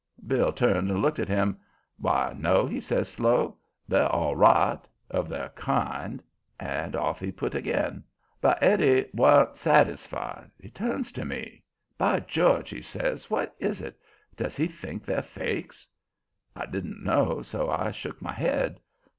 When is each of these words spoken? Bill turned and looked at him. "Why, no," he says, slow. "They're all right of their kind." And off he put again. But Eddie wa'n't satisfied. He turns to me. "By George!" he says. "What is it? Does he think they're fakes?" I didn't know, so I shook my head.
Bill 0.25 0.51
turned 0.51 0.89
and 0.89 0.99
looked 0.99 1.19
at 1.19 1.27
him. 1.27 1.59
"Why, 1.97 2.33
no," 2.35 2.65
he 2.65 2.79
says, 2.79 3.07
slow. 3.07 3.59
"They're 3.87 4.09
all 4.11 4.35
right 4.35 4.79
of 5.11 5.29
their 5.29 5.49
kind." 5.49 6.23
And 6.59 6.95
off 6.95 7.19
he 7.19 7.31
put 7.31 7.53
again. 7.53 8.03
But 8.41 8.57
Eddie 8.63 9.09
wa'n't 9.13 9.55
satisfied. 9.57 10.49
He 10.59 10.71
turns 10.71 11.11
to 11.11 11.23
me. 11.23 11.61
"By 11.99 12.21
George!" 12.21 12.71
he 12.71 12.81
says. 12.81 13.29
"What 13.29 13.55
is 13.59 13.79
it? 13.79 13.95
Does 14.35 14.57
he 14.57 14.65
think 14.67 15.05
they're 15.05 15.21
fakes?" 15.21 15.87
I 16.55 16.65
didn't 16.65 17.03
know, 17.03 17.43
so 17.43 17.69
I 17.69 17.91
shook 17.91 18.19
my 18.23 18.33
head. 18.33 18.79